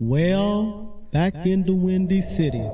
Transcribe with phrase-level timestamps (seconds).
[0.00, 2.64] Well, back in the Windy City.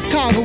[0.00, 0.37] Chicago,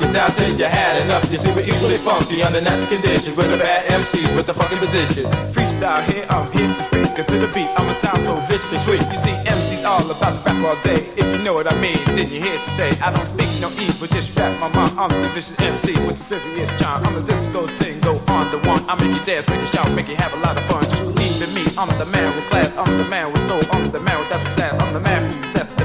[0.00, 1.30] it down till you had enough.
[1.30, 3.36] You see, we're equally funky under natural conditions.
[3.36, 5.28] We're the bad MCs with the fucking positions.
[5.54, 7.68] Freestyle here, I'm here to freak to the beat.
[7.76, 9.02] I'ma sound so viciously sweet.
[9.10, 11.08] You see, MCs all about the rap all day.
[11.16, 13.68] If you know what I mean, then you're here to say I don't speak no
[13.80, 14.94] evil, just rap my mind.
[14.98, 17.04] I'm the vicious MC with the serious charm.
[17.04, 18.82] I'm the disco single on the one.
[18.88, 20.84] I make you dance, make you shout, make you have a lot of fun.
[20.84, 23.90] Just believe in me, I'm the man with class, I'm the man with soul, I'm
[23.90, 24.77] the man with that sass,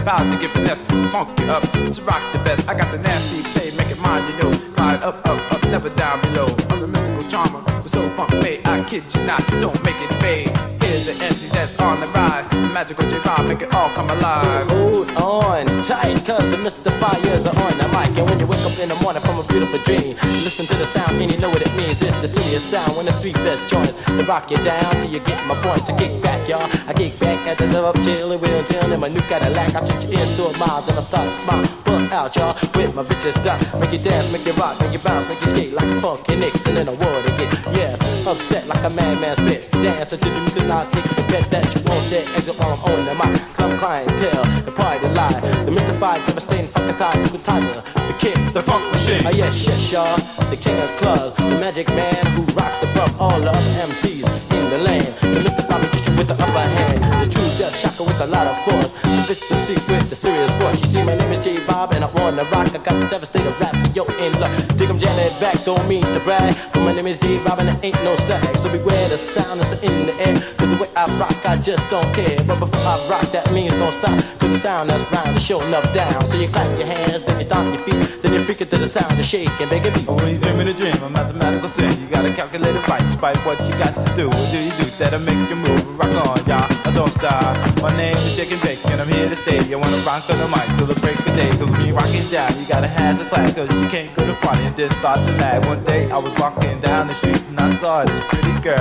[0.04, 0.82] about to give finesse,
[1.14, 2.68] funk it up to rock the best.
[2.68, 4.52] I got the nasty play, make it mine, you know.
[4.76, 6.48] Glide up, up, up, never down below.
[6.70, 8.60] I'm the mystical charmer, with soul funk play.
[8.66, 10.83] I kid you not, don't make it fade.
[11.04, 14.70] The MCs on the ride, the magical J-Rob, make it all come alive.
[14.70, 18.16] So hold on tight, cause the mystifiers are on the mic.
[18.18, 20.16] And when you wake up in the morning from a beautiful dream,
[20.48, 22.02] listen to the sound and you know what it means.
[22.02, 23.96] It's the serious sound when the three best join it.
[24.16, 25.86] To rock you down till you get my point.
[25.88, 26.64] To kick back, y'all.
[26.88, 29.76] I kick back at the up chillin' wheel down in my new Cadillac.
[29.76, 31.84] I treat you into a mile, then I start to smile.
[31.84, 33.60] Bust out, y'all, with my vicious style.
[33.78, 36.36] Make you dance, make you rock, make you bounce, make you skate like a funky
[36.40, 37.52] Nixon in a world again.
[37.76, 39.70] Yes, upset like a madman spit.
[39.84, 42.82] Dance until you do not take the bet that you want that exit while I'm
[42.86, 43.42] on the mic.
[43.58, 45.40] Come clientele, the party lie.
[45.66, 49.24] The mystified, devastating, fucking time, the tiger, the kid, The funk machine.
[49.26, 50.18] Ah, yes, yes, y'all.
[50.50, 54.26] The king of clubs, the magic man who rocks above all the other MCs
[54.58, 55.10] in the land.
[55.22, 57.00] The mystified magician with the upper hand.
[57.22, 58.92] The true death shocker with a lot of force.
[59.02, 60.80] The vicious secret, the serious force.
[60.82, 62.68] You see, my name is J Bob and I wanna rock.
[62.74, 64.73] I got the devastator rap, so yo, in luck.
[65.24, 66.54] It back, don't mean to brag.
[66.74, 68.44] But my name is Bob and there ain't no stack.
[68.58, 70.36] So beware the sound that's in the air.
[70.58, 72.44] Cause the way I rock, I just don't care.
[72.44, 74.20] But before I rock, that means don't stop.
[74.40, 76.26] Cause the sound that's round is showing up down.
[76.26, 78.22] So you clap your hands, then you stomp your feet.
[78.22, 80.08] Then you freak it to the sound of shaking, big beat.
[80.10, 81.92] Always dreaming a dream, a mathematical sin.
[82.02, 84.28] You gotta calculate it right, despite what you got to do.
[84.28, 85.80] What do you do that'll make you move?
[85.98, 86.68] Rock on, y'all.
[86.84, 87.56] I don't stop.
[87.82, 89.64] My name is Shake and Bake, and I'm here to stay.
[89.72, 91.50] You wanna rock on the mic till the break of day.
[91.56, 93.54] Cause when you rocking down, you gotta have a class.
[93.54, 97.08] Cause you can't go to party and then start One day I was walking down
[97.08, 98.80] the street and I saw this pretty girl.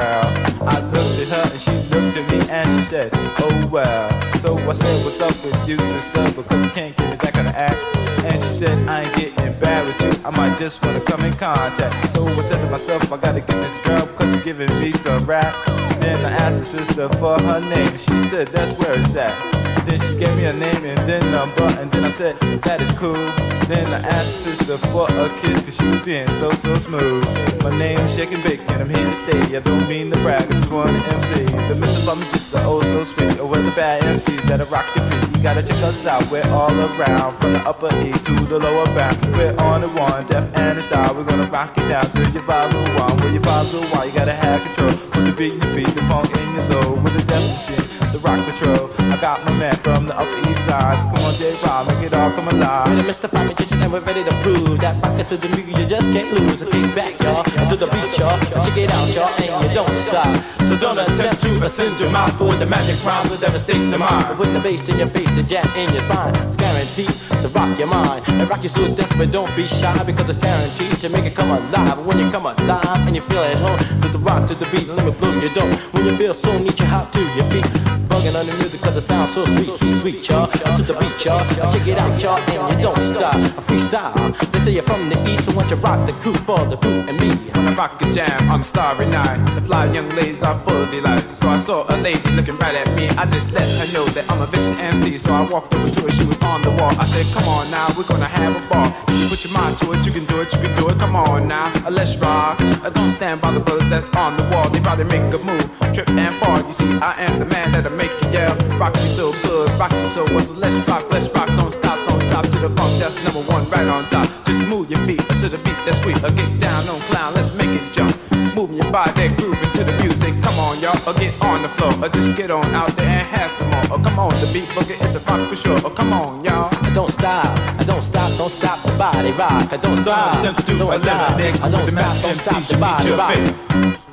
[0.65, 4.11] I looked at her and she looked at me and she said, Oh well.
[4.41, 6.25] So I said, What's up with you, sister?
[6.33, 7.77] Because you can't give me that kind of act.
[8.25, 10.27] And she said, I ain't getting bad with you.
[10.27, 12.13] I might just wanna come in contact.
[12.13, 15.25] So I said to myself, I gotta get this girl because she's giving me some
[15.27, 15.55] rap.
[16.01, 17.89] Then I asked the sister for her name.
[17.89, 19.72] and She said, That's where it's at.
[19.87, 21.67] Then she gave me a name and then number.
[21.81, 23.27] And then I said, That is cool.
[23.67, 27.25] Then I asked sister for a kiss, cause she was being so, so smooth.
[27.63, 29.57] My name's Shake and Bake, and I'm here to stay.
[29.57, 31.45] I don't mean to brag, I just want to MC.
[31.45, 32.07] The Mr.
[32.07, 33.39] Bum is just oh so sweet.
[33.39, 35.37] Or we're the bad MCs that rock your feet.
[35.37, 37.39] You gotta check us out, we're all around.
[37.39, 39.17] From the upper E to the lower bound.
[39.37, 41.15] We're on the one, deaf and a style.
[41.15, 43.17] We're gonna rock it down to your vibe will one.
[43.21, 44.93] Where your vibes will one, you gotta have control.
[45.13, 46.97] Put the beat in your feet, the funk in your soul.
[47.03, 49.02] With the machine, the rock control.
[49.23, 50.99] Got my man from the upper east side.
[50.99, 52.91] So come on, J Rob, make it all come alive.
[52.91, 53.31] We're the Mr.
[53.31, 56.59] Magician and we're ready to prove that rocket to the music you just can't lose.
[56.59, 58.35] So kick back, y'all, to the beat, y'all.
[58.67, 60.27] Check it out, y'all, and you don't stop.
[60.67, 62.35] So don't attempt to ascend your mind.
[62.41, 64.37] With the magic rhymes will devastate the mind.
[64.41, 66.35] With the bass in your face, the jam in your spine.
[66.43, 68.27] It's guaranteed to rock your mind.
[68.27, 71.37] And rock you so deaf, but don't be shy because it's guaranteed to make it
[71.37, 72.05] come alive.
[72.05, 74.89] When you come alive and you feel at home, with the rock to the beat,
[74.89, 75.71] let me blow your dome.
[75.95, 77.71] When you feel so neat, you hop to your feet.
[78.11, 80.47] Bugging on the music sounds so sweet, sweet, sweet, y'all.
[80.77, 81.45] To the beat, y'all.
[81.71, 83.35] Check it out, y'all, and you don't stop.
[83.35, 84.53] A freestyle.
[84.53, 87.01] They say you're from the east, so don't you rock the crew for the crew
[87.09, 87.29] and me?
[87.55, 90.91] When I rock a jam a starry night, the fly young ladies are full of
[90.91, 91.29] delight.
[91.31, 93.09] So I saw a lady looking right at me.
[93.11, 95.19] I just let her know that I'm a vicious MC.
[95.19, 96.93] So I walked over to her, she was on the wall.
[96.99, 98.89] I said, Come on now, we're gonna have a ball.
[99.09, 100.99] If you put your mind to it, you can do it, you can do it.
[100.99, 102.57] Come on now, uh, let's rock.
[102.61, 104.69] Uh, Don't stand by the brothers that's on the wall.
[104.71, 106.57] They probably make a move, trip and fall.
[106.57, 108.55] You see, I am the man that'll make you yell.
[108.79, 110.41] Rock me so good, rock me so well.
[110.41, 111.49] So let's rock, let's rock.
[111.49, 112.99] Don't stop, don't stop to the funk.
[113.01, 114.29] That's number one, right on top.
[114.47, 116.23] Just move your feet to the beat that's sweet.
[116.23, 118.17] Uh, get down, don't clown, let's make it jump.
[118.55, 120.35] Moving your body, grooving to the music.
[120.43, 121.93] Come on, y'all, uh, get on the floor.
[122.05, 123.83] Uh, just get on out there and have some more.
[123.93, 125.79] Oh, come on, the beat boogie, it's a rock for sure.
[125.85, 126.69] Oh, come on, y'all.
[126.83, 127.47] I don't stop,
[127.81, 129.73] I don't stop, don't stop the body rock.
[129.73, 130.57] I don't stop, don't
[130.99, 134.12] stop, I don't the stop, don't stop the body rock.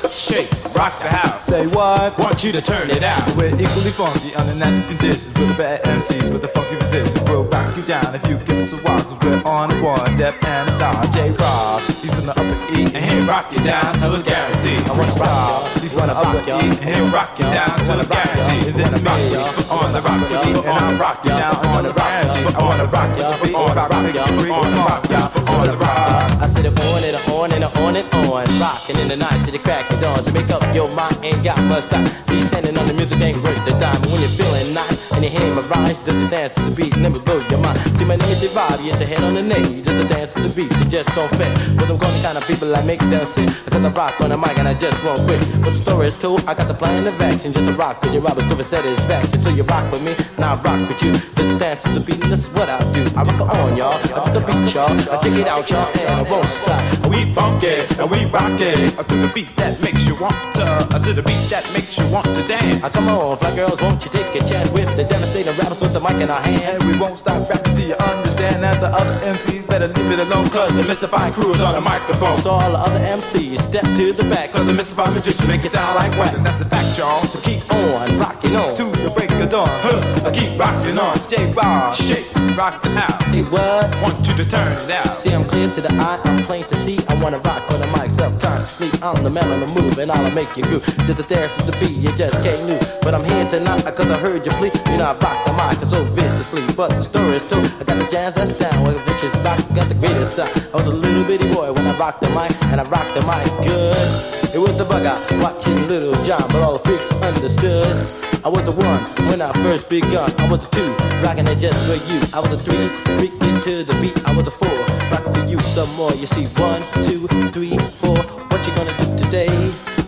[0.00, 0.02] Fate.
[0.02, 1.44] So Mike, big, Shake, rock the house.
[1.44, 2.18] Say what?
[2.18, 3.36] Want you to turn it out.
[3.36, 7.22] We're equally funky under natural conditions with the bad MCs with the funky positions.
[7.24, 9.04] We'll rock you down if you give us a walk.
[9.04, 11.04] Cause we're on the one, deaf and star.
[11.06, 12.84] J Rob, he's from the upper E.
[12.84, 14.82] And he'll rock you down till it's guaranteed.
[14.88, 16.52] I wanna rock, He's from the upper E.
[16.52, 18.74] And he'll rock you down till it's guaranteed.
[18.74, 19.38] And then rock you
[19.70, 22.12] on the rock you and I'll rock you down on the rock.
[22.32, 24.48] I wanna rock you, on the rock, you free.
[24.48, 26.42] Come on, y'all, on the rock.
[26.42, 28.01] I said it on and on and on and
[28.32, 30.22] on, rocking in the night to the crack of dawn.
[30.24, 32.06] So make up your mind, ain't got much time.
[32.26, 34.00] See, standing on the music ain't worth the dime.
[34.10, 36.96] When you're feeling nice and you hear my rise, just to dance to the beat,
[36.96, 37.78] never blow your mind.
[37.98, 40.40] See, my name is Robbie, it's the head on the knee, just to dance to
[40.42, 41.52] the beat, it just don't fit.
[41.76, 44.30] But I'm going the kind of people I make them sit, because I rock on
[44.30, 45.40] the mic and I just won't quit.
[45.62, 48.14] But the story is told, I got the plan of action, just to rock with
[48.14, 49.40] you, Robert's good for satisfaction.
[49.40, 52.00] So you rock with me, and I rock with you, just to dance to the
[52.00, 53.04] beat, and this is what I do.
[53.16, 56.26] I rock on, y'all, I to the beat, y'all, I check it out, y'all, and
[56.26, 57.01] I won't stop.
[57.12, 57.68] We funky
[58.00, 61.12] and we rock it uh, to the beat that makes you want to, uh, to
[61.12, 62.80] the beat that makes you want to dance.
[62.82, 65.92] Ah, come on, fly girls, won't you take a chance with the devastating rappers with
[65.92, 66.80] the mic in our hand?
[66.80, 70.20] And we won't stop rapping till you understand that the other MCs better leave it
[70.20, 70.48] alone.
[70.48, 72.40] Cause the mystifying crew is on the microphone.
[72.40, 75.72] So all the other MCs step to the back, Cause the mystifying magician make it
[75.72, 76.32] sound like whack.
[76.32, 77.20] And that's a fact, y'all.
[77.28, 78.74] to keep on rocking on.
[78.74, 79.68] To the break of dawn.
[79.68, 81.18] Huh, I keep rocking on.
[81.28, 81.94] J Rob.
[81.94, 82.24] Shake,
[82.56, 83.22] rock the house.
[83.32, 83.84] See what?
[84.02, 85.16] Want you to turn it out.
[85.16, 86.98] See, I'm clear to the eye, I'm plain to see.
[87.08, 88.90] I wanna rock on the mic self-consciously.
[89.02, 90.84] I'm the man on the move, and I'll make you groove.
[91.06, 92.84] To the dance to the beat, you just can't lose.
[93.02, 94.70] But I'm here tonight, cause I heard you plea.
[94.90, 96.62] You know, I rock the mic so viciously.
[96.74, 98.84] But the story is I got the jazz that sound.
[98.84, 100.52] With a vicious rock, got the greatest sound.
[100.72, 103.22] I was a little bitty boy when I rocked the mic, and I rocked the
[103.30, 104.54] mic good.
[104.54, 108.31] It was the bug out, watching Little John, but all the freaks understood.
[108.44, 110.28] I was the one when I first begun.
[110.38, 110.92] I was the two,
[111.24, 112.20] rocking it just for you.
[112.34, 114.18] I was the three, freaking to the beat.
[114.26, 114.68] I was the four,
[115.12, 116.12] rocking for you some more.
[116.12, 118.16] You see, one, two, three, four.
[118.16, 119.46] What you gonna do today?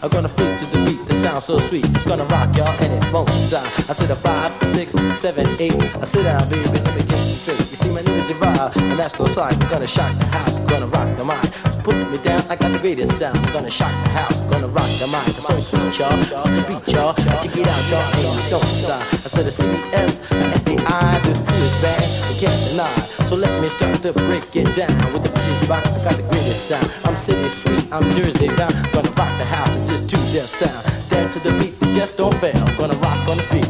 [0.03, 1.85] I'm gonna freak to the beat that sounds so sweet.
[1.91, 3.67] It's gonna rock y'all and it won't stop.
[3.89, 5.81] I said a five, six, seven, eight.
[5.95, 7.64] I sit down, ah, baby, let me get straight.
[7.85, 9.53] See, my name is Gerard, and that's no sign.
[9.61, 11.85] I'm gonna shock the house, I'm gonna rock the mic.
[11.85, 13.37] Put me down, I got the greatest sound.
[13.37, 15.29] I'm gonna shock the house, I'm gonna rock the mic.
[15.29, 16.17] It's so sweet, y'all.
[16.17, 17.13] The beat, y'all.
[17.43, 19.03] Check it out, y'all, and don't stop.
[19.27, 23.27] I said a CBS, a FBI, this crew is bad, you can't deny.
[23.29, 25.85] So let me start to break it down with the vicious rock.
[25.85, 26.91] I got the greatest sound.
[27.05, 28.73] I'm city sweet, I'm Jersey bound.
[28.95, 31.11] Gonna rock the house with just two deaf sound.
[31.11, 32.65] Dance to the beat, just don't fail.
[32.79, 33.64] Gonna rock on the feet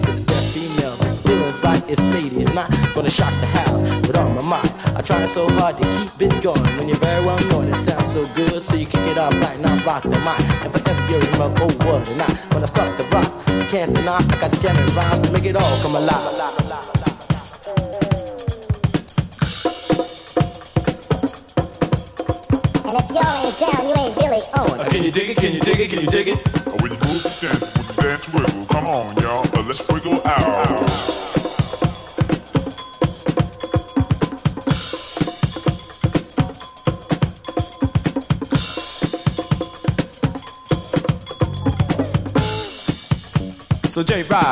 [1.95, 2.31] with the deaf female.
[2.31, 4.97] Feelings right, it's not gonna shock the house with all my might.
[4.97, 6.77] I try so hard to keep it going.
[6.77, 9.59] When you very well know it sounds so good, so you kick it up right
[9.61, 10.41] now, rock the mic.
[10.63, 13.65] And forever you're in my old world, and I, when I start to rock, you
[13.71, 14.19] can't deny.
[14.19, 16.35] I got jamming rhymes to make it all come alive.
[22.87, 24.91] And if you ain't down, you ain't really on.
[24.91, 25.37] Can you dig it?
[25.37, 25.91] Can you dig it?
[25.91, 26.64] Can you dig it?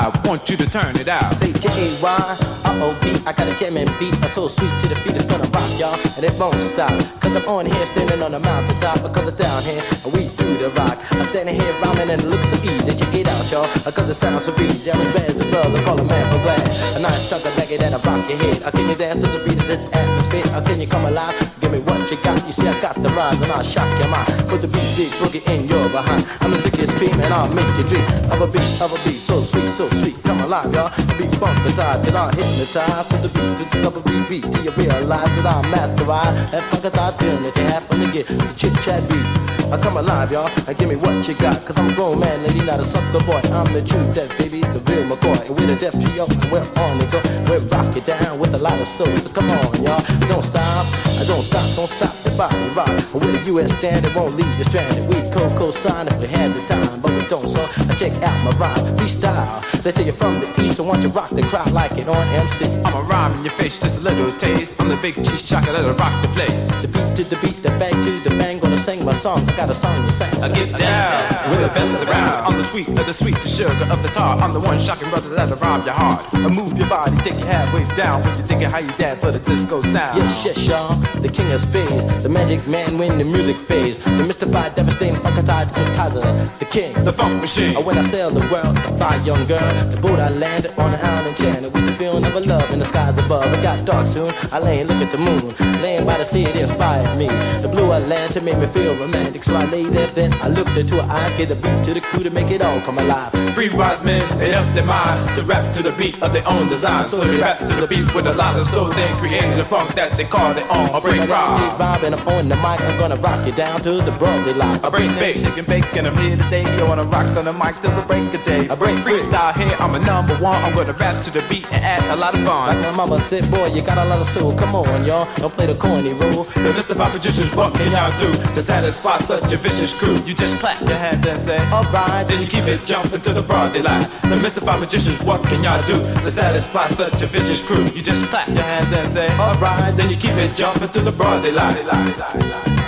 [0.02, 1.32] Rob, want you to turn it out.
[1.34, 5.24] Say J-A-Y, R-O-B, I got a jamming beat, I'm so sweet to the feet, it's
[5.26, 7.21] gonna rock y'all, and it won't stop.
[7.36, 10.70] I'm on here standing on the mountaintop, because it's down here, and we do the
[10.70, 10.98] rock.
[11.12, 14.14] I'm standing here rhyming and it looks so easy, check it out y'all, cause it
[14.14, 16.60] sounds so beat, jam as bad as a brother, call a man for glad.
[16.96, 19.38] A nice chunk of reggae that'll rock your head, I can you dance to the
[19.44, 22.52] beat of this atmosphere, I can you come alive, give me what you got, you
[22.52, 25.42] see I got the rhymes and I'll shock your mind, put the beat, big boogie
[25.48, 28.80] in your behind, I'm the biggest cream and I'll make you dream of a beat,
[28.80, 32.34] of a beat, so sweet, so sweet, come alive y'all, the beat funkatized, till I'm
[32.36, 36.36] hypnotized to the beat, to the double beat beat, till you realize that I'm masquerade,
[36.52, 39.41] that funkatized that you happen to get, the chit chat beat,
[39.72, 42.44] I come alive y'all, and give me what you got, cause I'm a grown man
[42.44, 45.56] and you're not a sucker boy, I'm the truth, that baby, the real McCoy, and
[45.56, 48.58] we're the deaf trio, and we're on the go, we're rock it down with a
[48.58, 50.84] lot of soul, so come on y'all, don't stop,
[51.16, 54.64] I don't stop, don't stop the body rock, with a US standard, won't leave you
[54.64, 58.44] stranded, we co-co-sign if we had the time, but we don't, so I check out
[58.44, 61.42] my rhyme, freestyle, they say you're from the east, so why don't you rock the
[61.42, 64.72] crowd like it on MC, I'm a rhyme in your face, just a little taste.
[64.78, 66.68] I'm the big cheese chocolate that'll rock the place.
[66.82, 69.52] the beat to the beat, the bang to the bang, gonna sing my song, I
[69.62, 72.46] got a song to sing, I get down with the best of round.
[72.46, 74.36] I'm the sweet of the sweet, the sugar of the tar.
[74.38, 76.26] I'm the one shocking brother that'll rob your heart.
[76.34, 79.30] I move your body, take your halfway down when you're thinking how you dance for
[79.30, 80.18] the disco sound.
[80.18, 80.96] Yes, yes, y'all.
[81.20, 85.70] The king of spades, the magic man when the music fades, the mystified, devastating, funkatized,
[85.76, 86.92] hypnotizer, the king.
[87.04, 87.76] The funk machine.
[87.76, 90.92] Oh, when I sail the world, the fly young girl, the boat I landed on
[90.92, 93.46] an island enchanted with the feeling of a love in the skies above.
[93.52, 94.34] It got dark soon.
[94.50, 97.28] I lay and look at the moon, laying by the sea, it inspired me.
[97.62, 100.06] The blue Atlantic made me feel romantic, so I lay there.
[100.08, 102.62] Then I looked into her eyes, gave the beat to the crew to make it
[102.62, 103.32] all come alive.
[103.54, 106.68] Three wise men, they helped their mind to rap to the beat of their own
[106.68, 107.04] design.
[107.06, 108.88] So they rap to the beat with a lot of soul.
[108.90, 110.88] They created a funk that they call their own.
[110.88, 111.80] I So my bring name is rock.
[111.80, 112.80] Rob, and I'm on the mic.
[112.80, 114.80] I'm gonna rock you down to the Broadway line.
[114.82, 116.62] I bring bass, shake and bake, and I'm here to stay.
[116.76, 118.68] You wanna rock on the mic till the break of day.
[118.68, 120.62] I bring freestyle here, I'm a number one.
[120.64, 122.68] I'm gonna rap to the beat and add a lot of fun.
[122.68, 122.96] Like fun.
[122.96, 124.56] my mama said, boy, you got a lot of soul.
[124.56, 125.28] Come on, y'all.
[125.36, 126.44] Don't play the corny role.
[126.44, 130.16] The list of oppositions, what can y'all do to satisfy such a vicious crew?
[130.26, 133.42] You just clap your hands and say, Alright, Then you keep it jumping to the
[133.42, 134.06] broad daylight.
[134.22, 137.84] The mystified magicians, what can y'all do to satisfy such a vicious crew?
[137.96, 139.96] You just clap your hands and say, alright.
[139.96, 142.81] Then you keep it jumping to the broad daylight.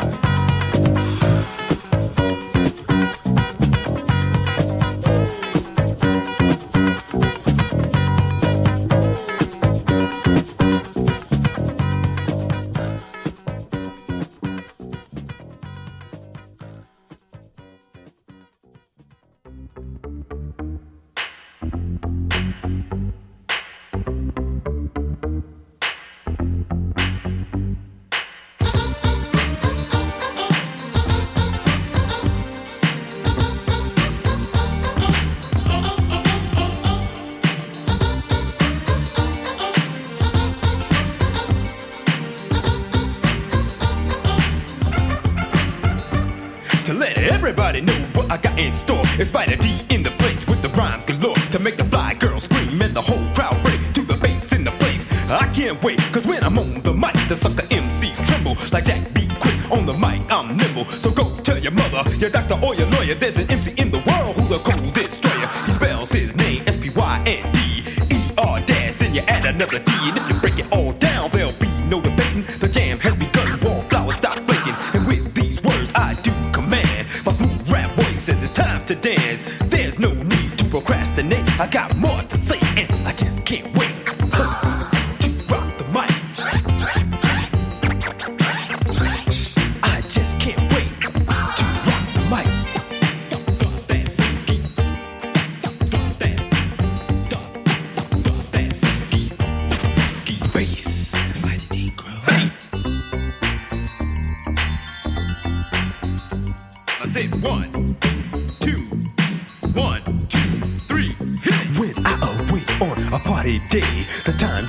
[58.72, 58.93] Like Jack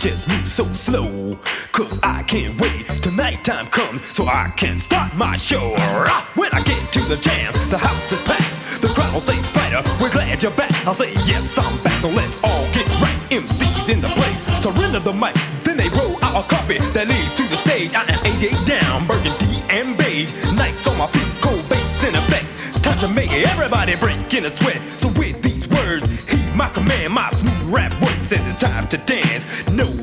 [0.05, 1.33] just move so slow.
[1.71, 5.73] Cause I can't wait till nighttime comes so I can start my show.
[5.77, 8.81] Ah, when I get to the jam, the house is packed.
[8.81, 10.69] The crowd will say, Spyder, we're glad you're back.
[10.85, 13.17] I'll say, Yes, I'm back, so let's all get right.
[13.31, 15.33] MC's in the place, surrender the mic.
[15.63, 17.95] Then they roll out a carpet that leads to the stage.
[17.95, 20.29] I am 88 down, burgundy and beige.
[20.53, 22.45] Nights on my feet, cold bass in effect.
[22.83, 24.77] Time to make everybody break in a sweat.
[25.01, 28.97] So with these words, heed my command, my smooth rap voice says it's time to
[28.97, 29.69] dance.
[29.71, 29.94] No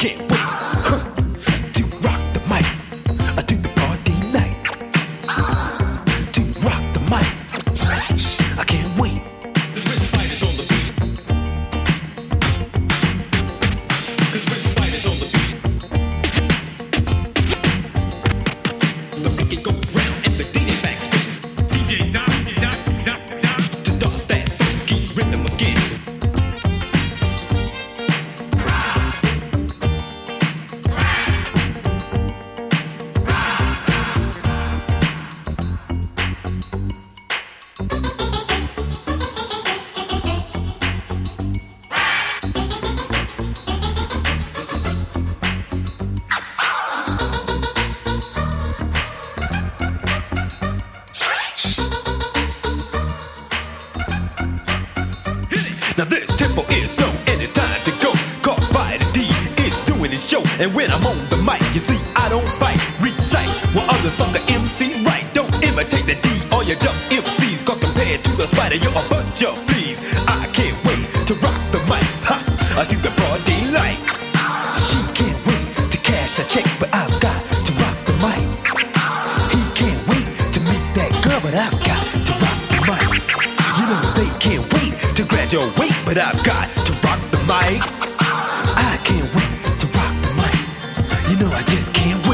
[0.00, 0.39] Can't.
[72.78, 73.98] I think the party like.
[74.86, 78.46] She can't wait to cash a check, but I've got to rock the mic.
[79.50, 83.26] He can't wait to meet that girl, but I've got to rock the mic.
[83.76, 87.82] You know they can't wait to graduate, but I've got to rock the mic.
[88.78, 90.60] I can't wait to rock the mic.
[91.28, 92.29] You know I just can't wait.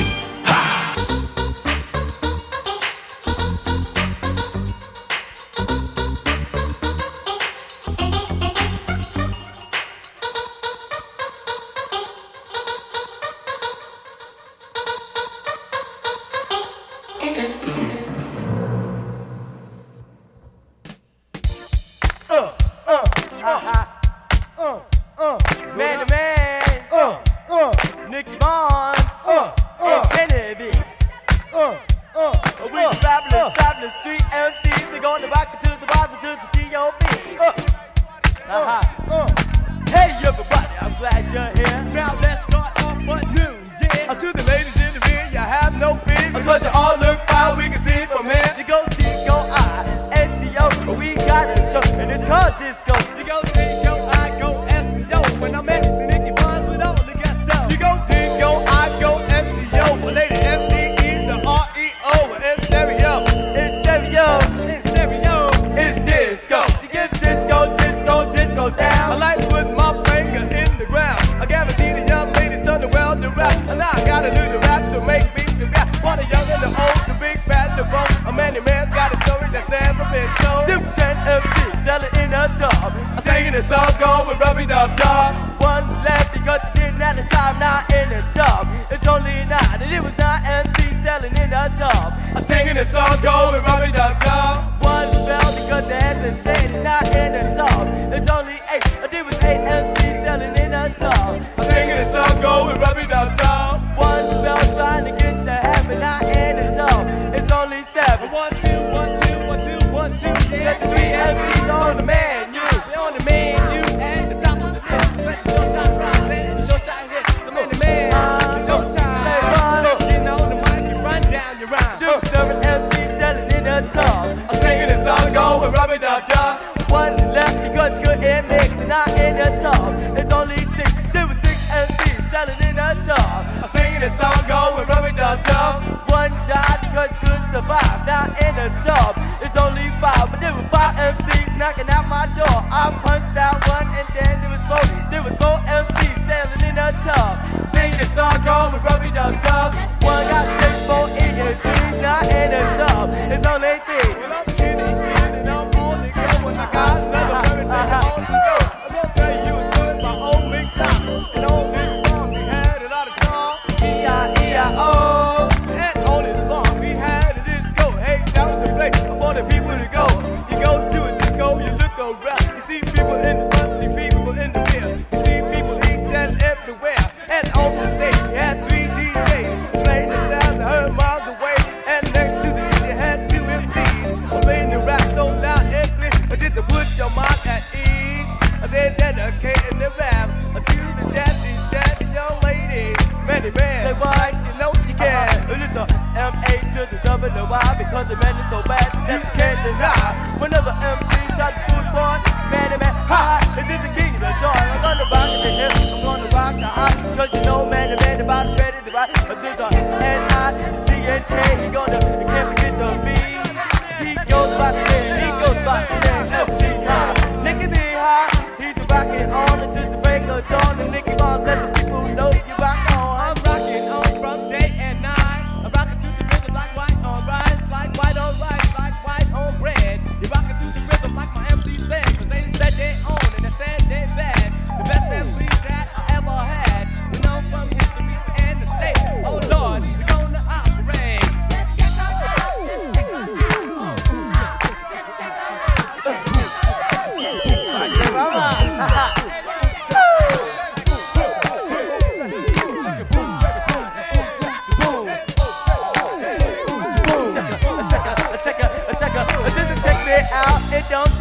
[138.66, 139.14] and sub.
[139.40, 142.58] It's only five, but there were five MCs knocking out my door.
[142.70, 144.82] I punched out one and then there was four.
[145.10, 147.46] There was four MCs sailing in a tub.
[147.70, 149.85] Sing the song, called with Rub a Dub Dub.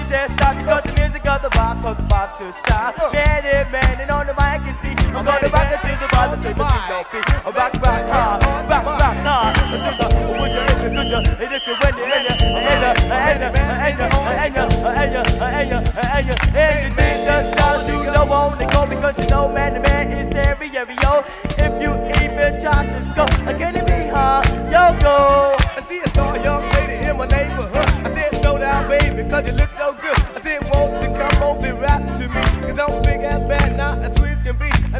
[0.10, 2.94] their stop because the music of the rock cause the pop should shine.
[3.14, 6.40] Man and man, and on the mic you see, I'm gonna rock until the bottom
[6.42, 7.26] to the beat don't beat.
[7.26, 11.20] I rock, rock hard, rock, rock hard until the would you if you could you,
[11.22, 14.66] and if you when you, and you, and you, and you, and you, and you,
[14.66, 18.66] and you, and you, and you, and you, and you, the sound you know only
[18.66, 21.16] you, because you know you, to you, is you,
[21.58, 21.92] If you
[22.22, 25.55] even try you, score, you, can't be you, yo you,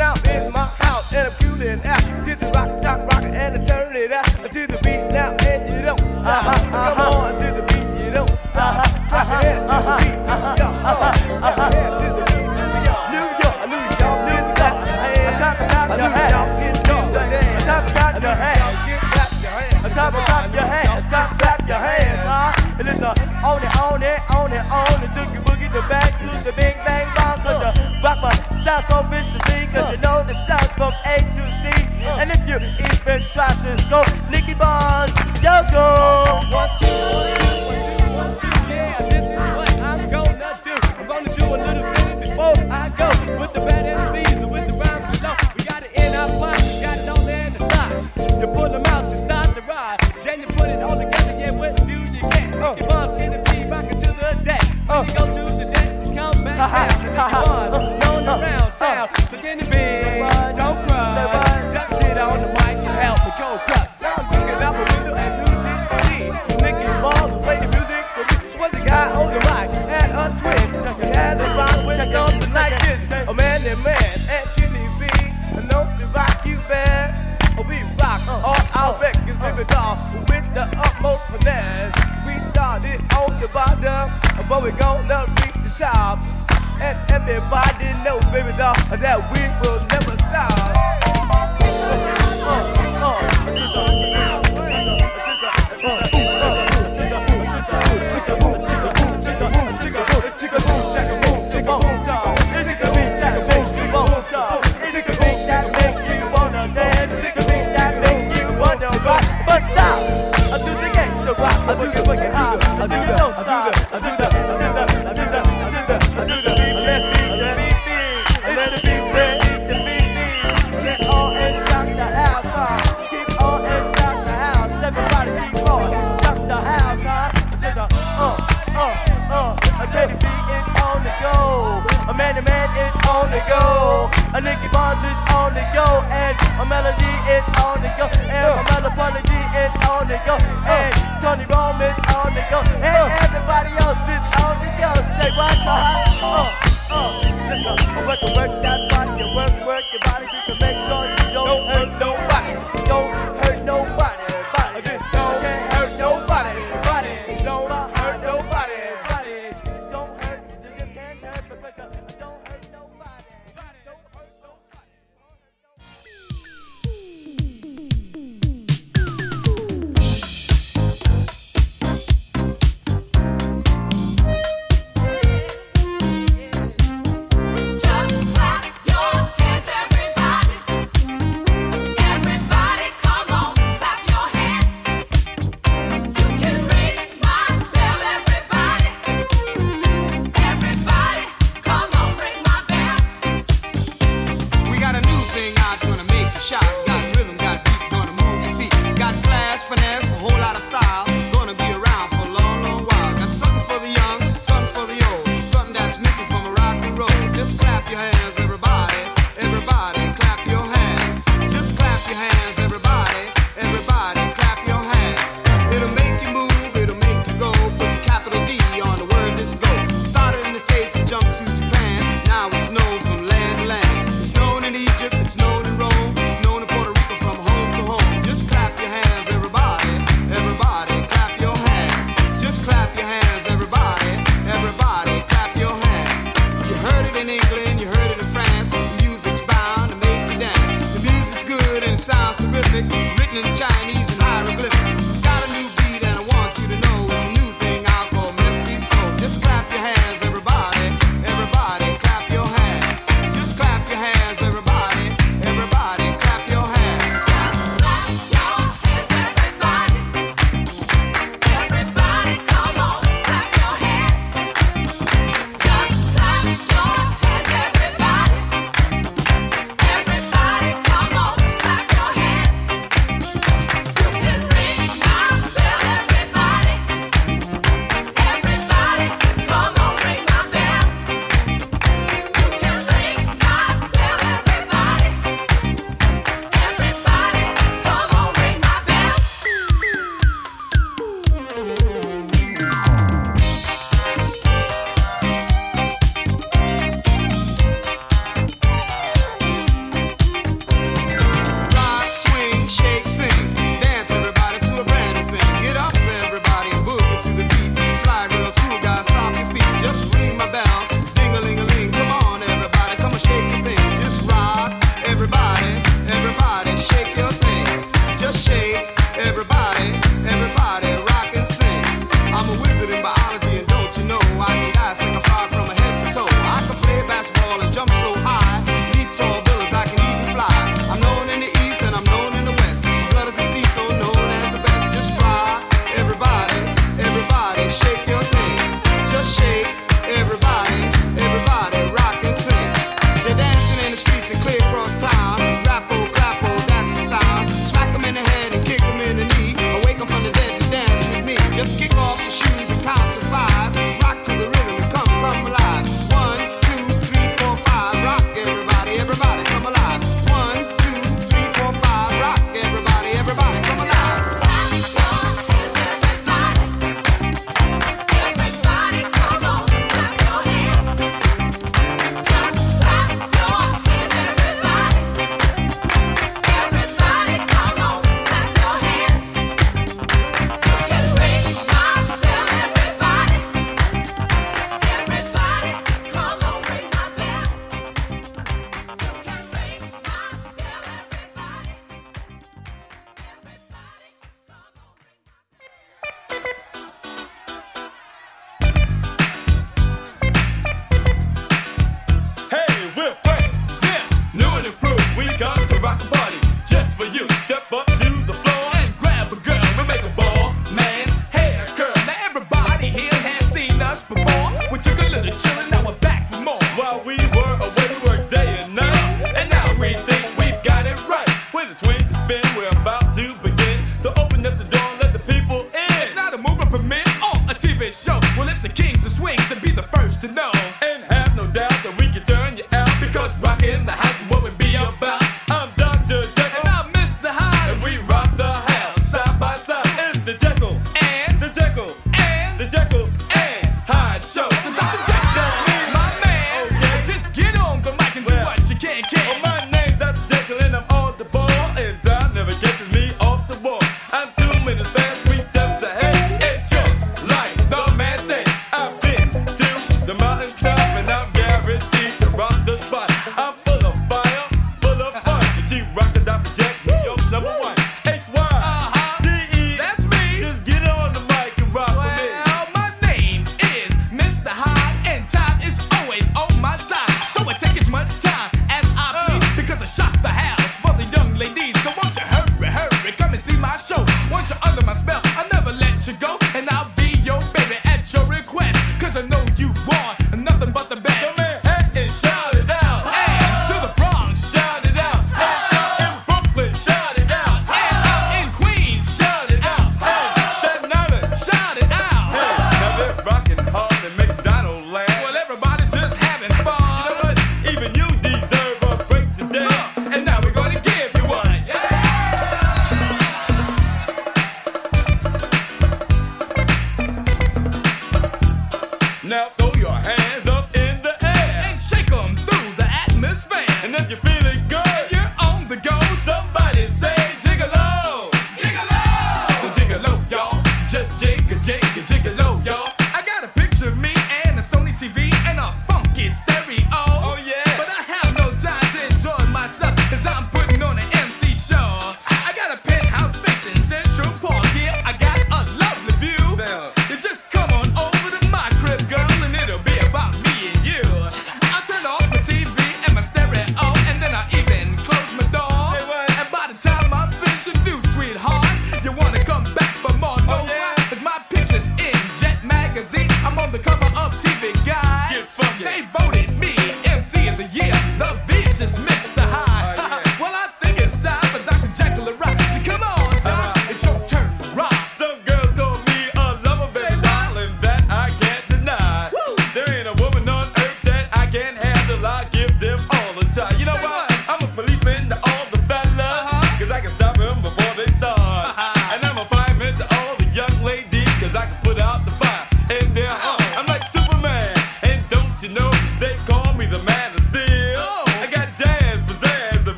[0.00, 0.29] out.
[33.10, 34.19] been shot since go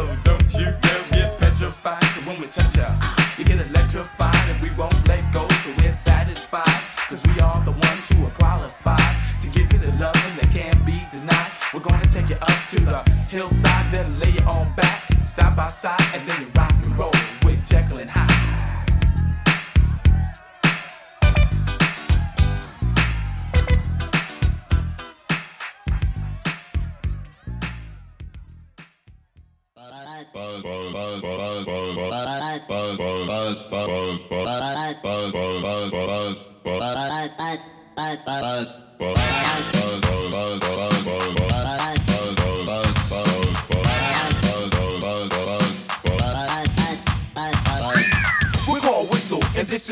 [0.00, 2.88] So don't you girls get petrified when we touch ya,
[3.36, 6.80] You get electrified and we won't let go till we're satisfied.
[7.10, 10.80] Cause we are the ones who are qualified to give you the loving that can't
[10.86, 11.50] be denied.
[11.74, 15.68] We're gonna take you up to the hillside, then lay you on back, side by
[15.68, 16.46] side, and then you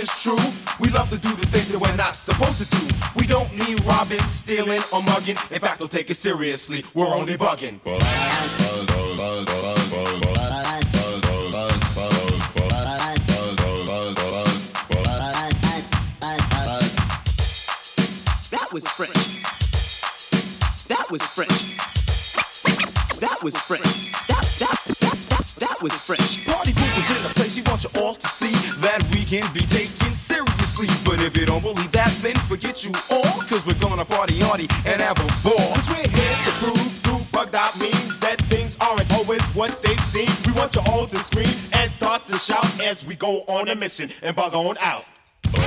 [0.09, 0.39] it's true.
[0.81, 2.95] We love to do the things that we're not supposed to do.
[3.15, 5.37] We don't mean robbing, stealing, or mugging.
[5.51, 6.85] In fact, they'll take it seriously.
[6.95, 7.81] We're only bugging.
[18.51, 19.13] That was fresh.
[20.89, 21.99] That was fresh.
[23.21, 23.83] That was fresh.
[24.29, 26.38] That that that that, that was fresh
[29.29, 30.89] can be taken seriously.
[31.05, 34.67] But if you don't believe that, then forget you all, cause we're gonna party hardy
[34.87, 35.75] and have a ball.
[35.77, 39.97] Cause we're here to prove through bugged out means that things aren't always what they
[39.97, 40.29] seem.
[40.47, 43.75] We want you all to scream and start to shout as we go on a
[43.75, 45.05] mission and bug on out.
[45.53, 45.61] We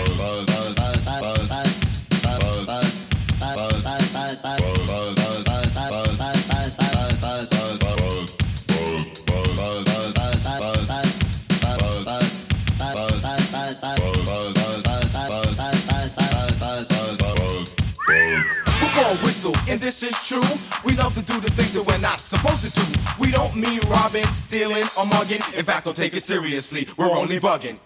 [19.43, 20.41] whistle, and this is true.
[20.85, 22.99] We love to do the things that we're not supposed to do.
[23.19, 25.41] We don't mean robbing, stealing, or mugging.
[25.55, 26.87] In fact, don't take it seriously.
[26.97, 27.79] We're only bugging.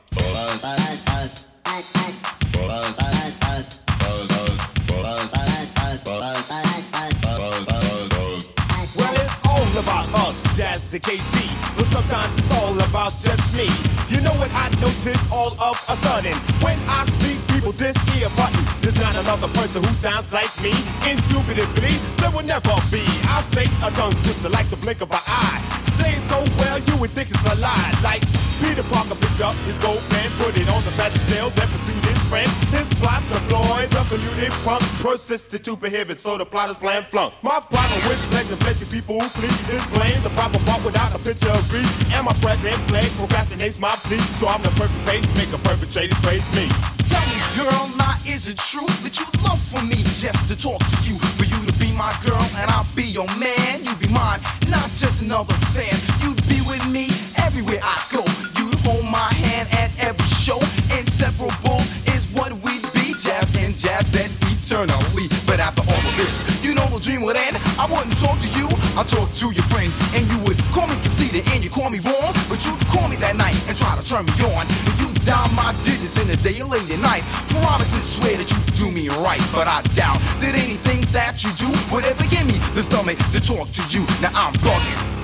[8.98, 11.76] Well, it's all about us, Jazz and KD.
[11.76, 13.68] But sometimes it's all about just me.
[14.10, 16.34] You know what I notice all of a sudden?
[16.62, 18.64] When I speak, people this ear button.
[18.82, 20.72] There's not another person who sounds like me.
[21.10, 23.04] Indubitably, there will never be.
[23.24, 25.85] I'll say a tongue twister like the blink of an eye.
[26.06, 27.92] It so well, you would think it's a lie.
[28.04, 28.22] Like
[28.62, 32.04] Peter Parker picked up his gold pen, put it on the back sale, then pursued
[32.06, 32.48] his friend.
[32.72, 37.34] His plot deployed, the polluted pump persisted to prohibit, so the plot is plan flunk.
[37.42, 41.20] My problem with pleasure, plenty people who flee is blame the proper part without a
[41.20, 41.90] picture of grief.
[42.14, 46.70] And my present play procrastinates my plea, so I'm the perfect pacemaker, perpetrators praise me.
[47.04, 50.80] Tell me, girl, now is it true that you love for me just to talk
[50.80, 51.18] to you?
[51.38, 51.55] For you
[51.96, 53.84] my girl and I'll be your man.
[53.84, 55.96] You be mine, not just another fan.
[56.22, 57.08] You'd be with me
[57.40, 58.22] everywhere I go.
[58.60, 60.60] You'd hold my hand at every show.
[60.92, 61.80] Inseparable
[62.12, 63.16] is what we'd be.
[63.16, 65.32] Jazz and jazz and eternally.
[65.48, 67.56] But after all of this, you know the dream would end.
[67.80, 68.68] I wouldn't talk to you,
[69.00, 69.88] I'd talk to your friend.
[70.20, 72.36] And you would call me conceited and you call me wrong.
[72.52, 74.68] But you'd call me that night and try to turn me on.
[74.68, 77.24] And you dial my digits in the day or late at night.
[77.50, 79.42] Promise and swear that you do me right.
[79.52, 83.42] But I doubt that anything that you do would ever give me the stomach to
[83.42, 84.06] talk to you.
[84.22, 85.15] Now I'm bugging.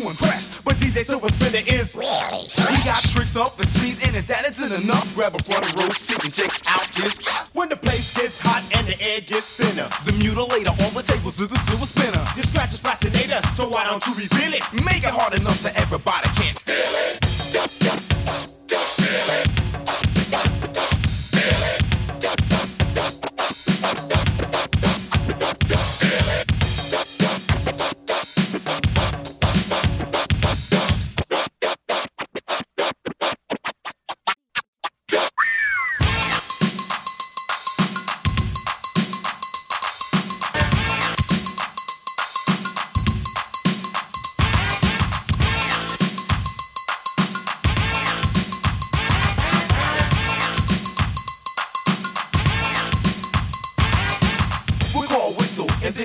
[0.00, 0.60] To impress.
[0.60, 2.46] But DJ Silver Spinner is really.
[2.76, 5.90] He got tricks up his sleeves, and if that isn't enough, grab a front row
[5.90, 7.26] seat and check out this.
[7.52, 11.40] When the place gets hot and the air gets thinner, the mutilator on the tables
[11.40, 12.24] is a silver spinner.
[12.36, 14.62] Your scratch is fascinator, so why don't you reveal it?
[14.84, 17.28] Make it hard enough so everybody can feel it.
[19.48, 19.57] We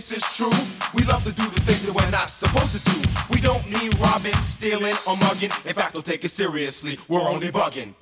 [0.09, 0.51] this is true.
[0.93, 3.09] We love to do the things that we're not supposed to do.
[3.29, 5.49] We don't mean robbing, stealing, or mugging.
[5.65, 6.99] In fact, don't take it seriously.
[7.07, 7.93] We're only bugging.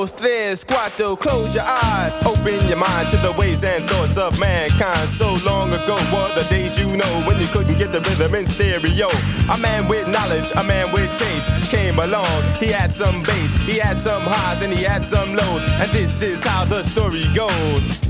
[0.00, 1.18] Dos, tres, cuatro.
[1.18, 5.08] Close your eyes, open your mind to the ways and thoughts of mankind.
[5.10, 8.46] So long ago were the days you know when you couldn't get the rhythm in
[8.46, 9.08] stereo.
[9.52, 12.42] A man with knowledge, a man with taste came along.
[12.58, 15.62] He had some bass, he had some highs, and he had some lows.
[15.64, 18.09] And this is how the story goes.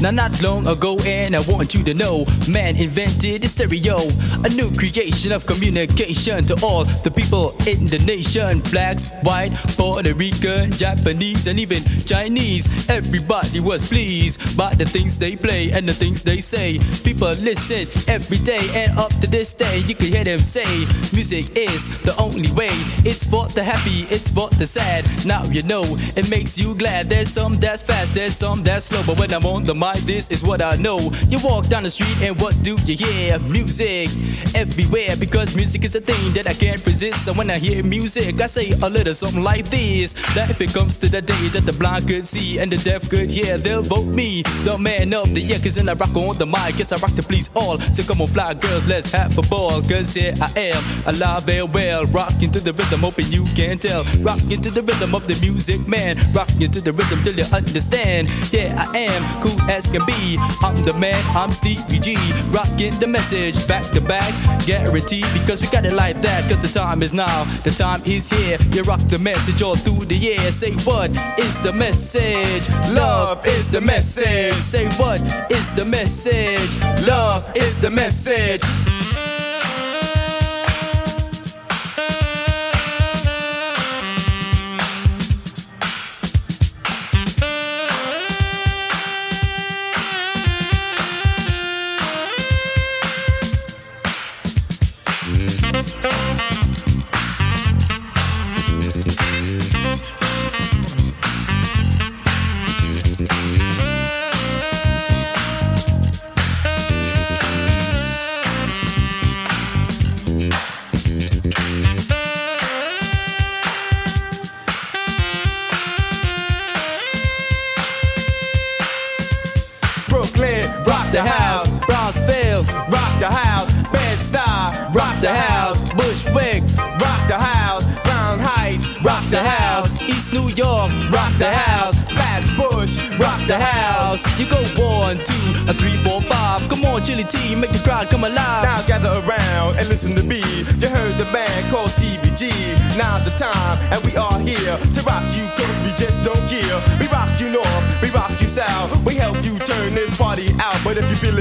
[0.00, 3.98] Now, not long ago, and I want you to know, man invented the stereo,
[4.42, 10.14] a new creation of communication to all the people in the nation blacks, white, Puerto
[10.14, 12.66] Rican, Japanese, and even Chinese.
[12.88, 16.78] Everybody was pleased by the things they play and the things they say.
[17.04, 21.54] People listen every day, and up to this day, you can hear them say, Music
[21.54, 22.72] is the only way.
[23.04, 25.04] It's for the happy, it's for the sad.
[25.26, 25.82] Now you know
[26.16, 27.10] it makes you glad.
[27.10, 29.02] There's some that's fast, there's some that's slow.
[29.06, 30.98] But when I'm on the mic, this is what I know.
[31.28, 33.38] You walk down the street, and what do you hear?
[33.40, 34.10] Music
[34.54, 37.24] everywhere because music is a thing that I can't resist.
[37.24, 40.12] So when I hear music, I say a little something like this.
[40.34, 43.08] That if it comes to the day that the blind could see and the deaf
[43.08, 45.58] could hear, they'll vote me the man of the year.
[45.58, 47.78] Cause then I rock on the mic, yes, I rock to please all.
[47.78, 49.82] So come on, fly girls, let's have a ball.
[49.82, 54.04] Cause here I am, alive and well, rocking to the rhythm, hoping you can tell.
[54.20, 56.16] Rocking to the rhythm of the music, man.
[56.32, 58.28] Rocking to the rhythm till you understand.
[58.52, 60.36] Yeah, I am cool as can be.
[60.62, 62.16] I'm the man, I'm Stevie G.
[62.50, 64.32] Rocking the message back to back,
[64.66, 66.48] guaranteed because we got it like that.
[66.48, 68.58] Cause the time is now, the time is here.
[68.72, 70.50] You rock the message all through the year.
[70.50, 72.68] Say what is the message?
[72.90, 74.54] Love is the message.
[74.54, 75.20] Say what
[75.50, 76.70] is the message?
[77.06, 78.62] Love is the message.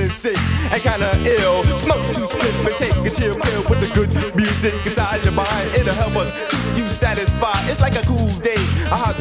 [0.09, 3.91] Feeling sick and kinda ill, smoke two split and take a chill pill with the
[3.93, 5.73] good music inside your mind.
[5.75, 7.69] It'll help us keep you satisfied.
[7.69, 8.48] It's like a cool day,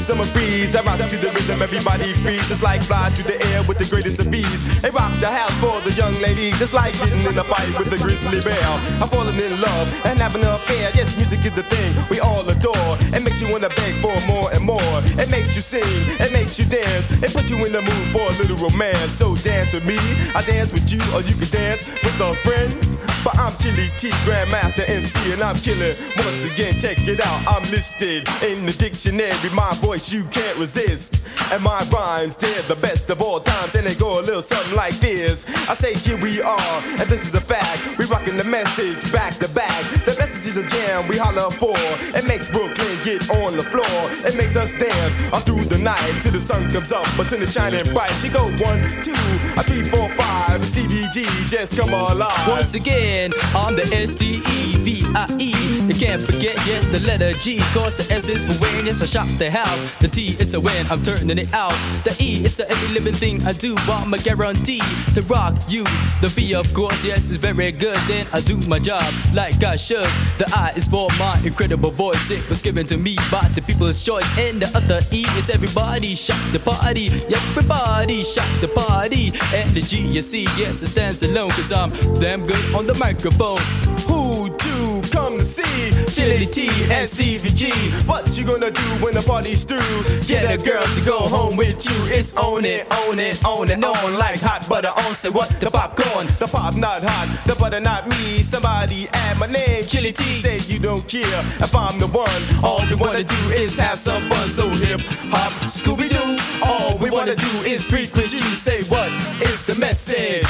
[0.00, 0.74] summer breeze.
[0.74, 2.48] I rock to the rhythm, everybody breathes.
[2.48, 4.80] Just like fly through the air with the greatest of ease.
[4.82, 7.90] They rock the house for the young ladies, just like getting in a fight with
[7.90, 8.68] the grizzly bear.
[9.02, 10.90] I'm falling in love and having an affair.
[10.94, 12.96] Yes, music is the thing we all adore.
[13.16, 14.98] It makes you wanna beg for more and more.
[15.22, 15.82] It makes you sing,
[16.20, 19.12] it makes you dance, it puts you in the mood for a little romance.
[19.12, 19.98] So dance with me,
[20.34, 22.98] I dance with you, or you can dance with a friend.
[23.28, 25.94] But I'm Chilly T, Grandmaster MC, and I'm killing.
[26.16, 27.46] Once again, check it out.
[27.46, 29.50] I'm listed in the dictionary.
[29.52, 31.14] My voice you can't resist,
[31.52, 34.74] and my rhymes they're the best of all times, and they go a little something
[34.74, 35.44] like this.
[35.68, 37.98] I say here we are, and this is a fact.
[37.98, 39.84] We rocking the message back to back.
[40.06, 41.76] The message is a jam we holler for.
[42.16, 44.10] It makes Brooklyn get on the floor.
[44.26, 47.42] It makes us dance all through the night till the sun comes up But until
[47.42, 48.10] it's shining bright.
[48.22, 49.12] She go one, two,
[49.58, 50.64] a three, four, five.
[50.66, 52.48] Stevie G just come alive.
[52.48, 55.52] Once again, I'm the S-D-E-V-I-E.
[55.88, 57.58] You can't forget, yes, the letter G.
[57.72, 59.92] Cause the S is for win, yes, I shop the house.
[59.98, 61.74] The T is a win, I'm turning it out.
[62.04, 63.74] The E is a every living thing I do.
[63.88, 64.82] I'm a guarantee
[65.14, 65.82] to rock you.
[66.20, 67.96] The V, of course, yes, is very good.
[68.06, 70.08] Then I do my job like I should.
[70.38, 72.30] The I is for my incredible voice.
[72.30, 74.28] It was given to me by the people's choice.
[74.38, 77.08] And the other E is everybody shock the party.
[77.08, 79.32] Everybody shock the party.
[79.54, 81.50] And the G, you see, yes, it stands alone.
[81.50, 81.90] Cause I'm
[82.20, 83.60] damn good on the microphone.
[84.08, 87.70] Who do come to see Chilly T and Stevie G?
[88.06, 90.02] What you gonna do when the party's through?
[90.26, 92.06] Get a girl to go home with you.
[92.06, 95.14] It's on it, on it, on it, on like hot butter on.
[95.14, 95.48] Say what?
[95.60, 98.42] The popcorn, the pop not hot, the butter not me.
[98.42, 100.22] Somebody add my name, Chilly T.
[100.34, 102.42] Say you don't care if I'm the one.
[102.64, 104.48] All you wanna do is have some fun.
[104.50, 106.64] So hip hop, Scooby Doo.
[106.64, 108.54] All we wanna do is freak with you.
[108.54, 109.10] Say what
[109.42, 110.46] is the message?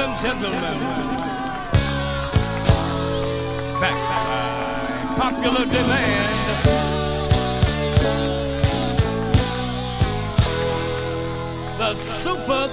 [0.00, 0.78] And gentlemen,
[3.80, 6.38] back by popular demand.
[11.78, 12.68] The Super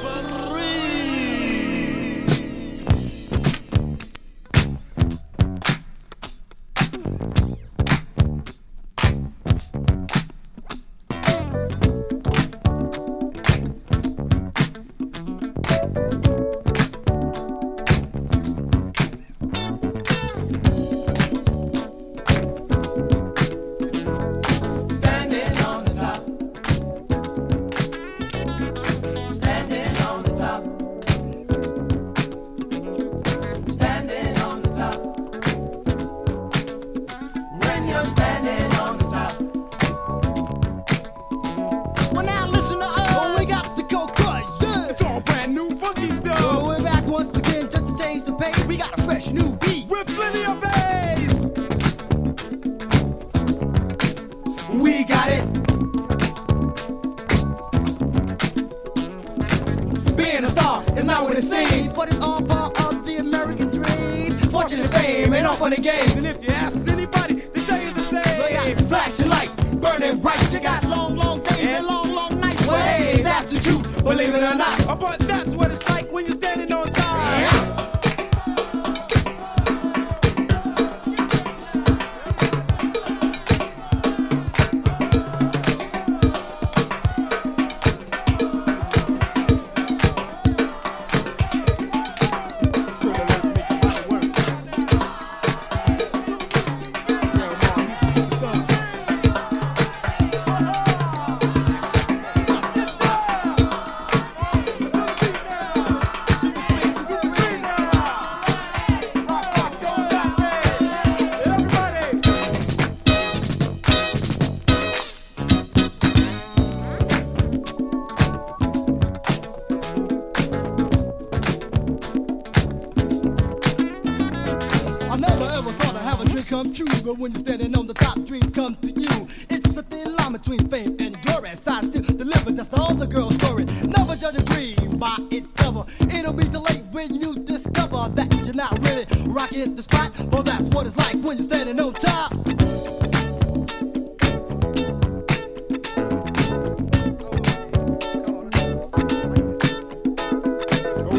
[126.75, 129.27] true, but when you're standing on the top, dreams come to you.
[129.49, 131.55] It's the thin line between fame and glory.
[131.55, 133.63] Side still delivered, that's the other girl's story.
[133.87, 135.85] Never judge a dream by its cover.
[136.01, 140.11] It'll be late when you discover that you're not really rocking the spot.
[140.31, 142.33] Well, that's what it's like when you're standing on top.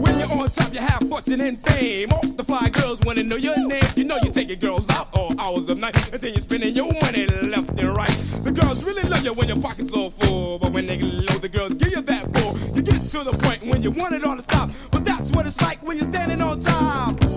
[0.03, 2.11] When you're on top, you have fortune and fame.
[2.36, 3.83] The fly girls wanna know your name.
[3.97, 6.75] You know you take your girls out all hours of night, and then you're spending
[6.75, 8.17] your money left and right.
[8.45, 11.49] The girls really love you when your pocket's so full, but when they load the
[11.49, 12.57] girls give you that bull.
[12.75, 15.47] You get to the point when you want it all to stop, but that's what
[15.47, 17.36] it's like when you're standing on top.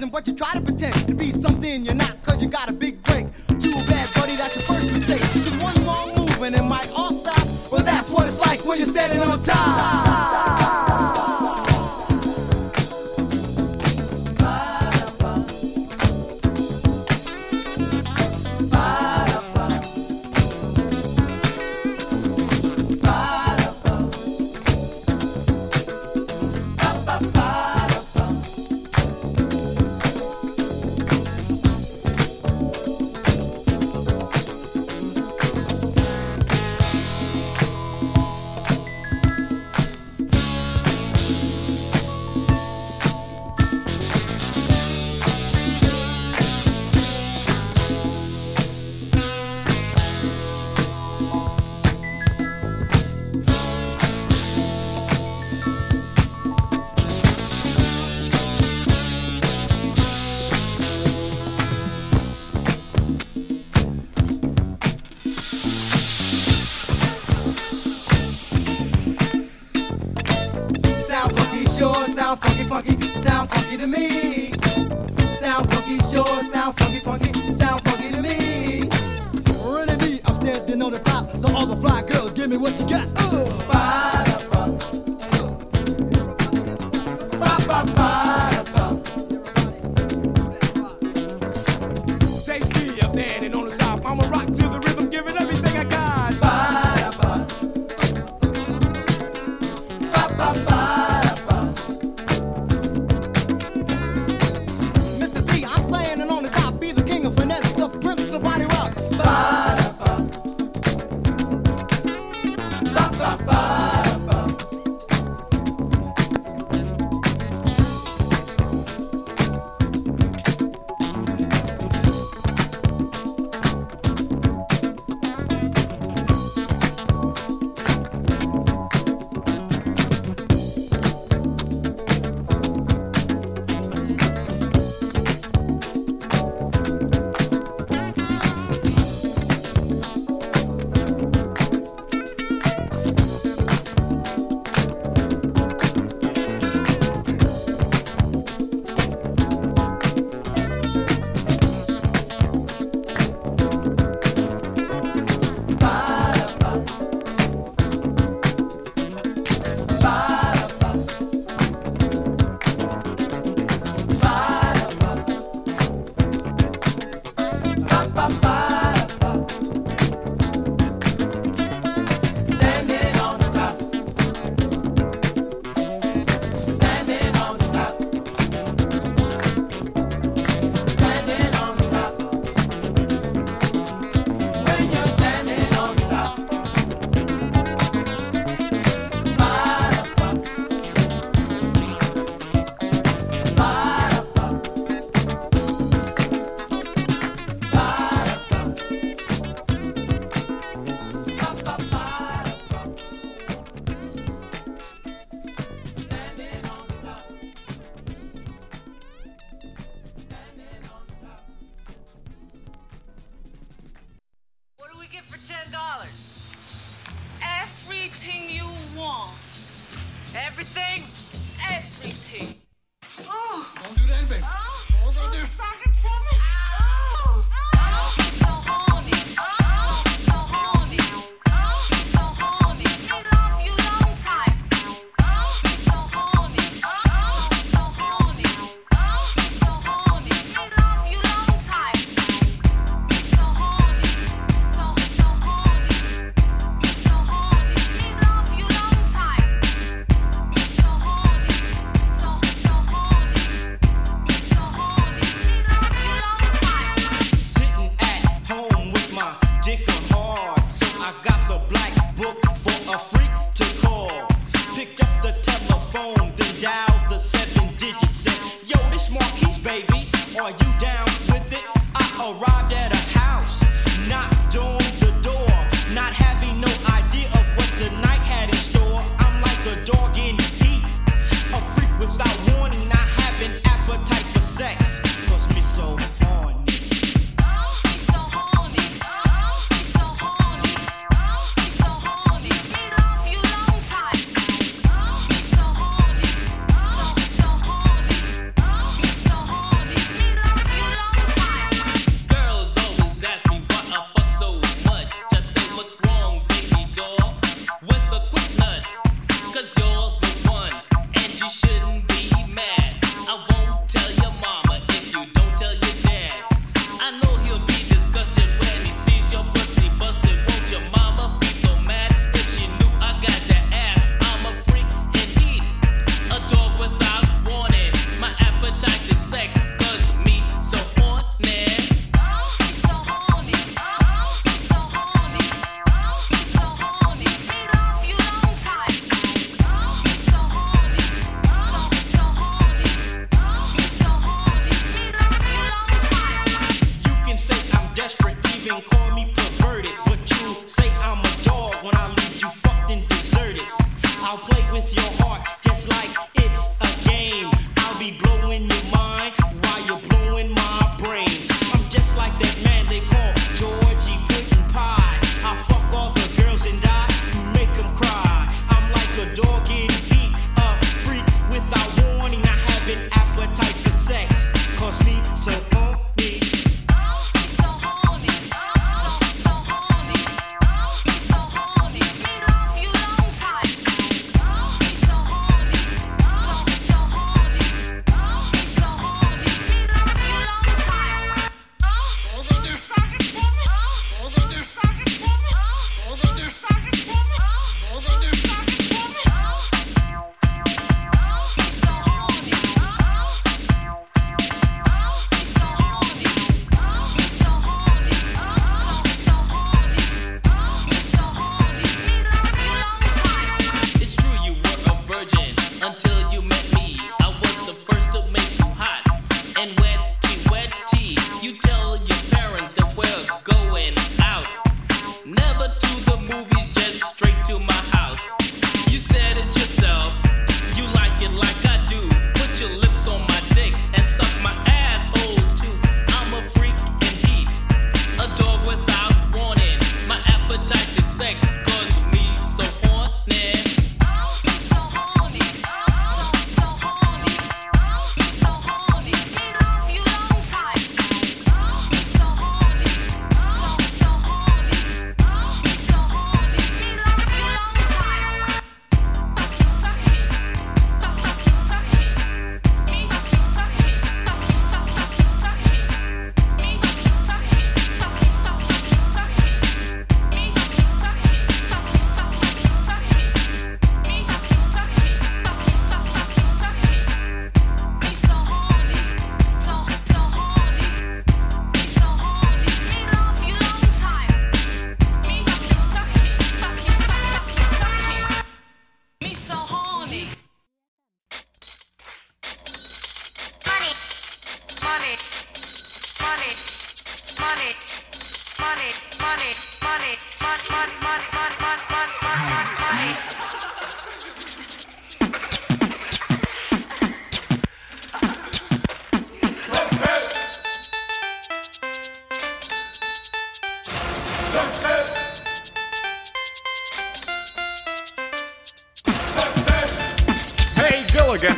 [0.00, 2.72] Just but you try to pretend to be something you're not, cause you got a
[2.72, 3.26] big break.
[3.60, 5.20] Too bad, buddy, that's your first mistake.
[5.20, 7.46] Cause one wrong move and it might all stop.
[7.70, 10.09] Well, that's what it's like when you're standing on top.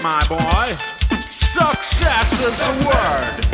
[0.02, 0.76] My boy.
[1.20, 3.51] Success is the word.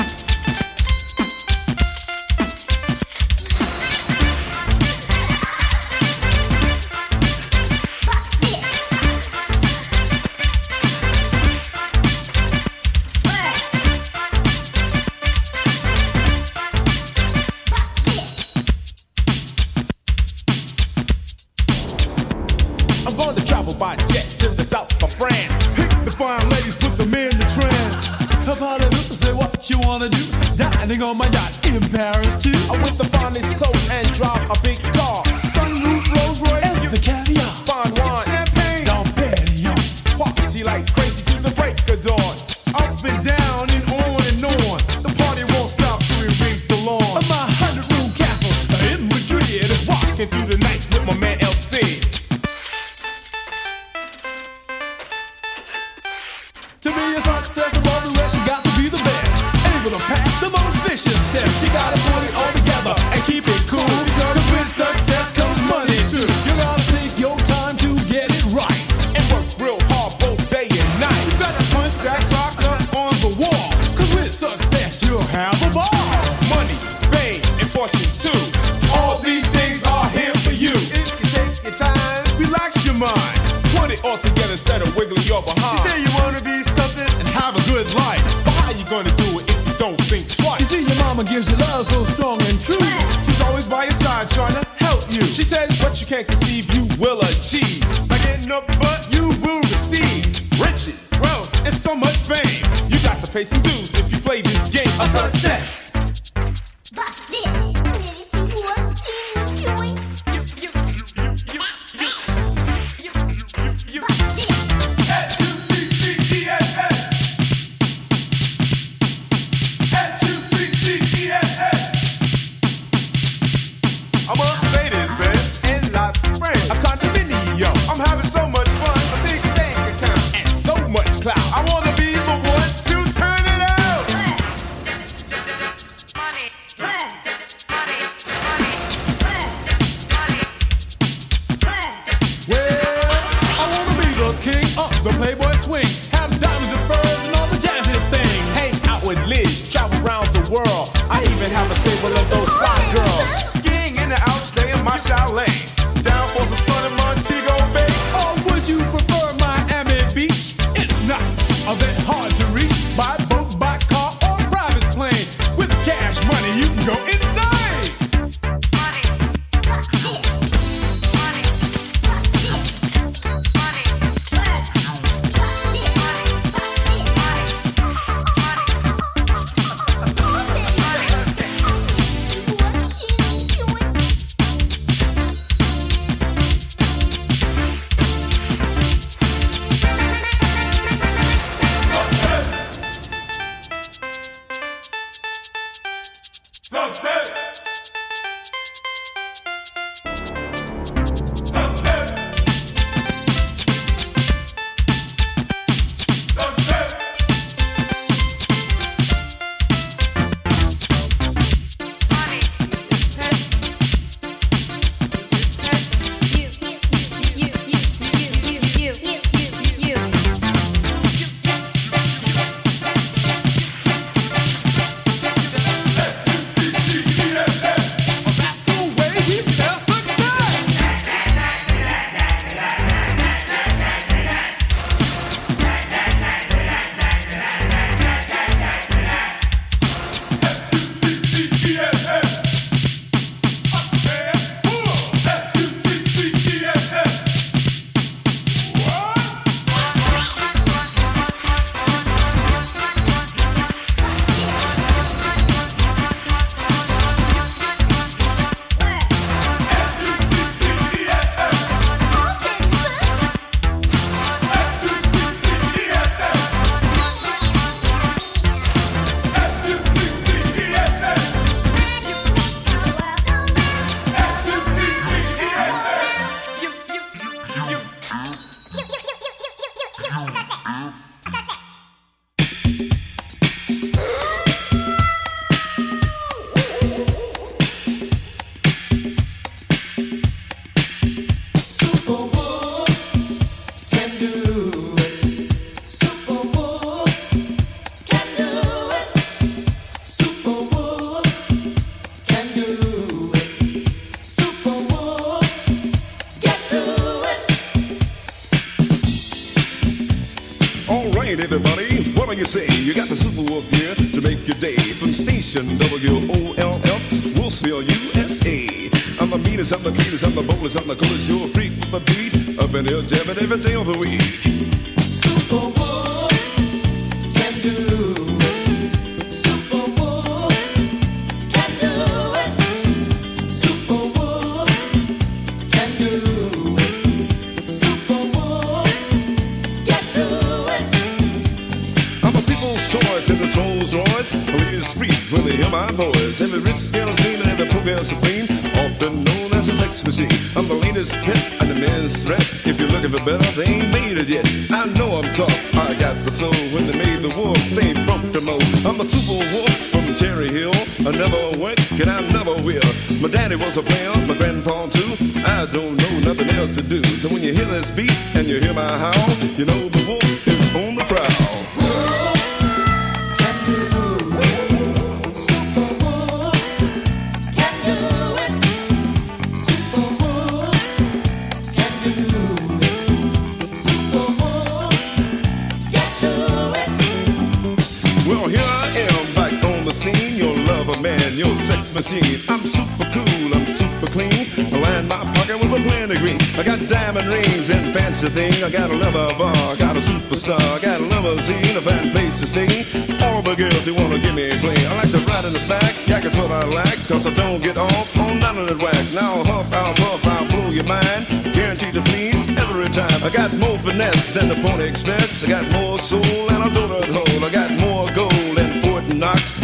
[388.98, 390.36] Am back on the scene.
[390.36, 392.40] Your lover man, your sex machine.
[392.48, 394.46] I'm super cool, I'm super clean.
[394.72, 396.40] I line my pocket with a plenty green.
[396.56, 398.64] I got diamond rings and fancy thing.
[398.64, 402.10] I got a lover bar, I got a superstar, I got a limousine, a fine
[402.10, 402.86] place to stay.
[403.24, 404.78] All the girls who wanna give me a play.
[404.86, 406.98] I like to ride in the back, yeah, that's what I like.
[407.08, 409.04] Cause I don't get off on none of that whack.
[409.12, 411.26] Now huff, I'll puff, I'll blow your mind.
[411.54, 413.22] Guaranteed to please every time.
[413.22, 415.44] I got more finesse than the Pony Express.
[415.44, 417.44] I got more soul and a donut hole.
[417.44, 418.27] I got more gold.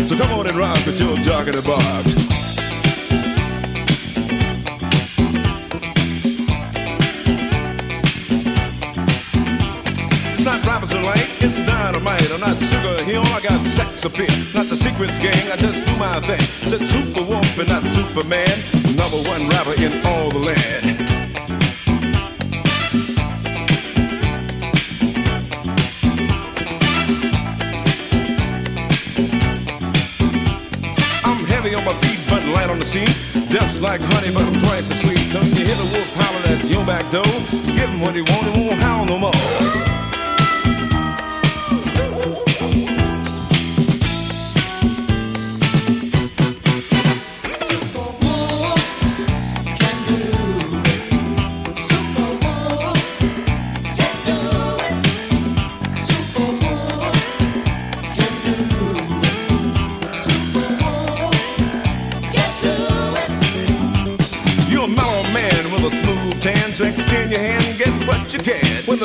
[0.06, 2.12] So come on and rock with your jock in the box.
[10.34, 12.30] It's not Robinson Light, it's dynamite.
[12.30, 14.26] I'm not Sugar Hill, I got sex appeal.
[14.54, 16.68] Not the Secrets Gang, I just do my thing.
[16.68, 18.62] Said Superwolf and not Superman.
[18.94, 21.23] Number one rapper in all the land.
[32.44, 33.08] But light on the seat.
[33.48, 35.30] Just like honey, but I'm twice as sweet.
[35.30, 37.24] So you hear the wolf holler at your back door,
[37.74, 39.93] give him what he want, he won't howl no more.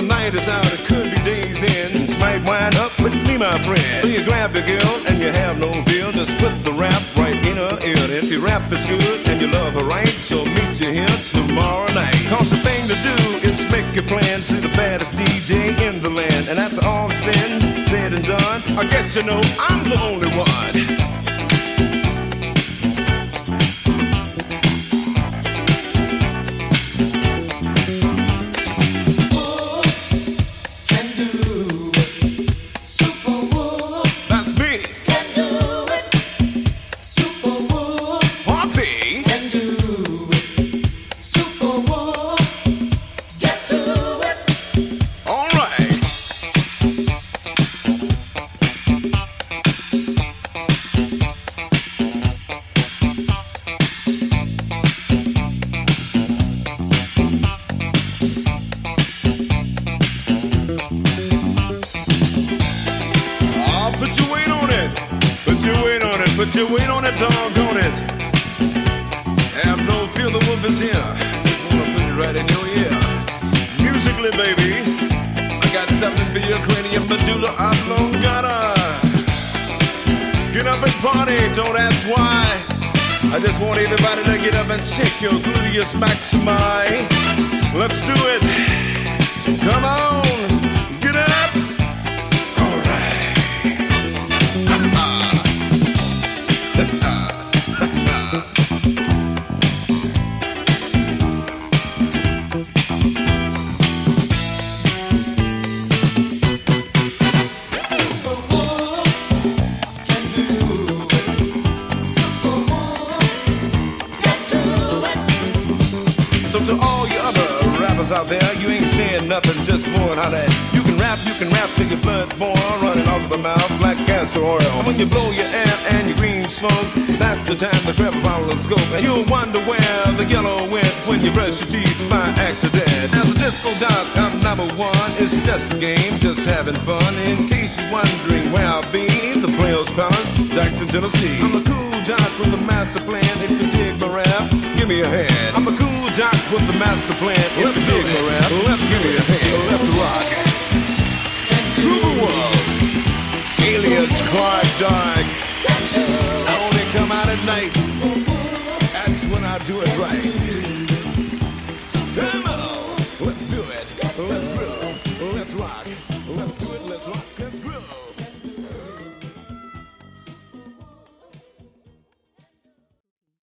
[0.01, 1.91] The night is out, it could be days in.
[1.91, 4.03] This might wind up with me, my friend.
[4.03, 6.11] So you grab your girl and you have no fear.
[6.11, 8.05] Just put the rap right in her ear.
[8.15, 11.91] If your rap is good and you love her right, so meet you here tomorrow
[11.93, 12.15] night.
[12.29, 14.45] Cause the thing to do is make your plans.
[14.45, 16.47] See the baddest DJ in the land.
[16.47, 20.98] And after all's been said and done, I guess you know I'm the only one.